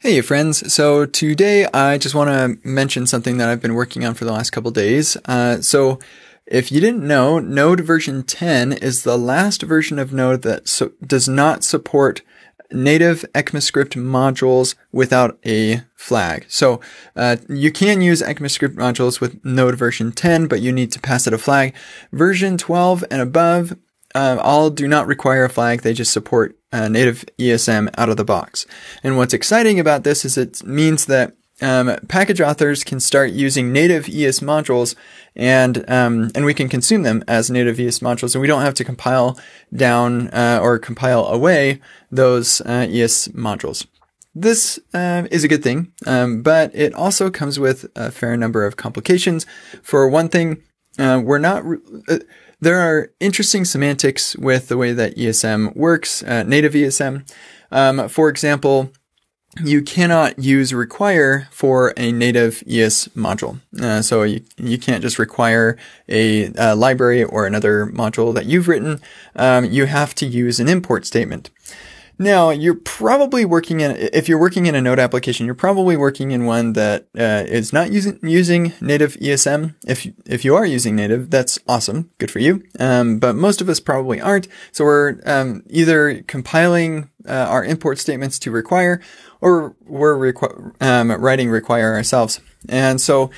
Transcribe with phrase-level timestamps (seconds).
[0.00, 4.14] Hey friends, so today I just want to mention something that I've been working on
[4.14, 5.16] for the last couple days.
[5.24, 5.98] Uh, so
[6.46, 10.92] if you didn't know, Node version 10 is the last version of Node that so-
[11.04, 12.22] does not support
[12.70, 16.46] native ECMAScript modules without a flag.
[16.46, 16.80] So
[17.16, 21.26] uh, you can use ECMAScript modules with Node version 10, but you need to pass
[21.26, 21.74] it a flag.
[22.12, 23.76] Version 12 and above
[24.14, 25.82] uh, all do not require a flag.
[25.82, 28.66] They just support uh, native ESM out of the box.
[29.02, 33.72] And what's exciting about this is it means that um, package authors can start using
[33.72, 34.94] native ES modules
[35.34, 38.74] and um, and we can consume them as native ES modules and we don't have
[38.74, 39.38] to compile
[39.74, 43.86] down uh, or compile away those uh, ES modules.
[44.34, 48.64] This uh, is a good thing, um, but it also comes with a fair number
[48.64, 49.46] of complications.
[49.82, 50.62] For one thing,
[50.98, 52.18] uh, we're not re- uh,
[52.60, 57.30] there are interesting semantics with the way that ESM works, uh, native ESM.
[57.70, 58.90] Um, for example,
[59.62, 63.60] you cannot use require for a native ES module.
[63.80, 65.76] Uh, so you, you can't just require
[66.08, 69.00] a, a, library or another module that you've written.
[69.36, 71.50] Um, you have to use an import statement.
[72.20, 76.32] Now, you're probably working in, if you're working in a Node application, you're probably working
[76.32, 79.76] in one that uh, is not using using native ESM.
[79.86, 82.64] If if you are using native, that's awesome, good for you.
[82.80, 84.48] Um, but most of us probably aren't.
[84.72, 89.00] So we're um, either compiling uh, our import statements to require,
[89.40, 92.40] or we're requ- um, writing require ourselves.
[92.68, 93.30] And so,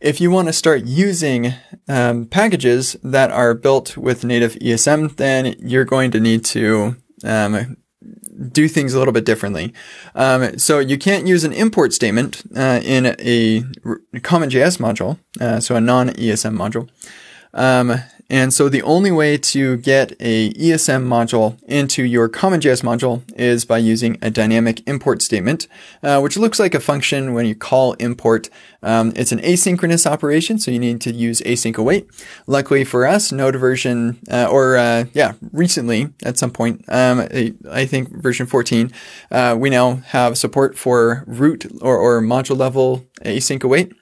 [0.00, 1.52] if you want to start using
[1.86, 7.76] um, packages that are built with native ESM, then you're going to need to um,
[8.50, 9.72] do things a little bit differently.
[10.14, 15.76] Um, so you can't use an import statement uh, in a CommonJS module, uh, so
[15.76, 16.88] a non-ESM module.
[17.54, 18.00] Um,
[18.32, 23.66] and so the only way to get a ESM module into your CommonJS module is
[23.66, 25.68] by using a dynamic import statement,
[26.02, 28.48] uh, which looks like a function when you call import.
[28.82, 32.08] Um, it's an asynchronous operation, so you need to use async await.
[32.46, 37.28] Luckily for us, Node version, uh, or uh, yeah, recently at some point, um,
[37.70, 38.90] I think version 14,
[39.30, 43.92] uh, we now have support for root or, or module level async await.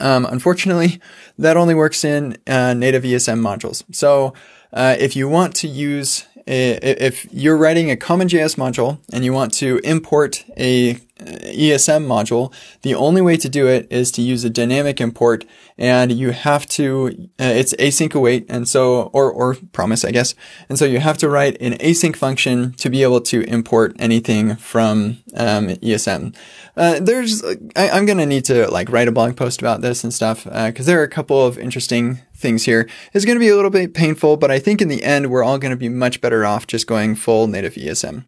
[0.00, 1.00] Um, unfortunately,
[1.38, 3.82] that only works in uh, native ESM modules.
[3.92, 4.34] So
[4.72, 9.52] uh, if you want to use, if you're writing a CommonJS module and you want
[9.54, 14.50] to import a ESM module, the only way to do it is to use a
[14.50, 15.44] dynamic import
[15.76, 20.34] and you have to, uh, it's async await and so, or, or promise, I guess.
[20.68, 24.56] And so you have to write an async function to be able to import anything
[24.56, 26.34] from, um, ESM.
[26.76, 30.04] Uh, there's, I, am going to need to like write a blog post about this
[30.04, 33.40] and stuff, uh, cause there are a couple of interesting things here is going to
[33.40, 35.76] be a little bit painful, but I think in the end, we're all going to
[35.76, 38.24] be much better off just going full native ESM.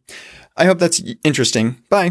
[0.56, 1.82] I hope that's interesting.
[1.88, 2.08] Bye.